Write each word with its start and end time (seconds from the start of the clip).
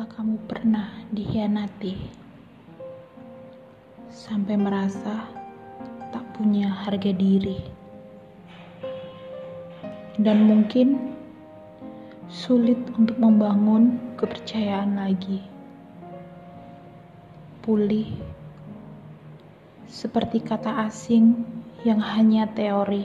kamu 0.00 0.40
pernah 0.48 1.04
dikhianati? 1.12 1.92
Sampai 4.08 4.56
merasa 4.56 5.28
tak 6.08 6.24
punya 6.32 6.72
harga 6.72 7.12
diri, 7.12 7.60
dan 10.16 10.48
mungkin 10.48 11.12
sulit 12.32 12.80
untuk 12.96 13.20
membangun 13.20 14.00
kepercayaan 14.16 14.96
lagi, 14.96 15.44
pulih 17.60 18.08
seperti 19.92 20.40
kata 20.40 20.88
asing 20.88 21.44
yang 21.84 22.00
hanya 22.00 22.48
teori 22.48 23.04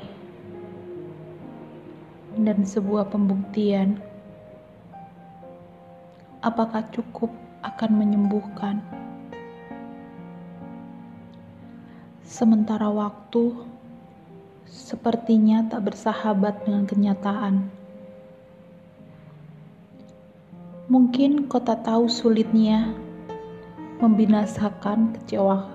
dan 2.39 2.63
sebuah 2.63 3.11
pembuktian 3.11 4.06
apakah 6.41 6.85
cukup 6.93 7.33
akan 7.65 7.91
menyembuhkan. 7.97 8.81
Sementara 12.27 12.91
waktu 12.91 13.55
sepertinya 14.67 15.65
tak 15.65 15.89
bersahabat 15.89 16.67
dengan 16.67 16.83
kenyataan. 16.85 17.55
Mungkin 20.87 21.51
kau 21.51 21.59
tak 21.59 21.83
tahu 21.83 22.07
sulitnya 22.07 22.95
membinasakan 23.99 25.17
kecewa. 25.17 25.67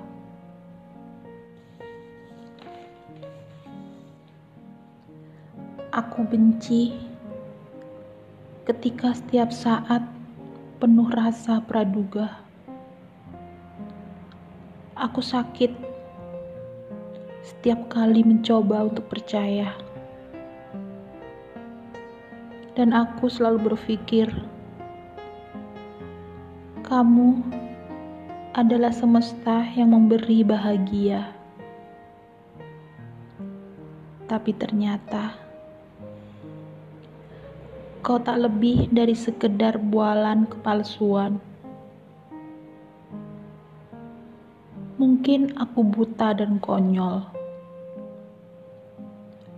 Aku 5.92 6.24
benci 6.24 6.96
ketika 8.64 9.12
setiap 9.12 9.52
saat 9.52 10.00
penuh 10.82 11.06
rasa 11.14 11.62
praduga. 11.62 12.42
Aku 14.98 15.22
sakit 15.22 15.70
setiap 17.46 17.86
kali 17.86 18.26
mencoba 18.26 18.90
untuk 18.90 19.06
percaya, 19.06 19.78
dan 22.74 22.90
aku 22.90 23.30
selalu 23.30 23.70
berpikir, 23.70 24.26
"Kamu 26.82 27.46
adalah 28.58 28.90
semesta 28.90 29.62
yang 29.78 29.94
memberi 29.94 30.42
bahagia." 30.42 31.30
Tapi 34.26 34.50
ternyata 34.58 35.38
Kau 38.02 38.18
tak 38.18 38.42
lebih 38.42 38.90
dari 38.90 39.14
sekedar 39.14 39.78
bualan 39.78 40.50
kepalsuan. 40.50 41.38
Mungkin 44.98 45.54
aku 45.54 45.86
buta 45.86 46.34
dan 46.34 46.58
konyol. 46.58 47.22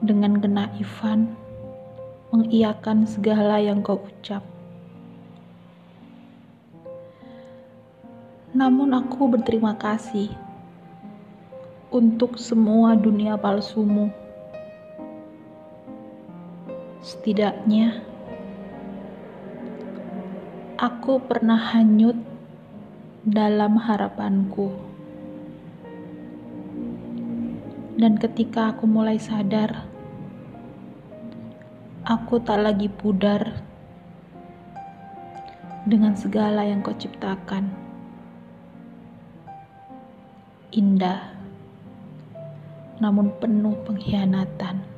Dengan 0.04 0.36
kenaifan, 0.44 1.32
mengiakan 2.36 3.08
segala 3.08 3.64
yang 3.64 3.80
kau 3.80 3.96
ucap. 3.96 4.44
Namun 8.52 8.92
aku 8.92 9.24
berterima 9.32 9.72
kasih 9.80 10.28
untuk 11.88 12.36
semua 12.36 12.92
dunia 12.92 13.40
palsumu. 13.40 14.12
Setidaknya, 17.00 18.13
Aku 20.84 21.16
pernah 21.16 21.56
hanyut 21.72 22.12
dalam 23.24 23.80
harapanku, 23.80 24.68
dan 27.96 28.20
ketika 28.20 28.76
aku 28.76 28.84
mulai 28.84 29.16
sadar, 29.16 29.88
aku 32.04 32.36
tak 32.44 32.60
lagi 32.60 32.92
pudar 32.92 33.64
dengan 35.88 36.12
segala 36.20 36.68
yang 36.68 36.84
kau 36.84 36.92
ciptakan. 36.92 37.72
Indah, 40.68 41.32
namun 43.00 43.32
penuh 43.40 43.72
pengkhianatan. 43.88 44.93